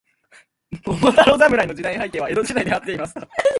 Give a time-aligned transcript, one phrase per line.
[0.83, 3.21] 桃太郎侍の時代背景は、江戸時代であっていますか。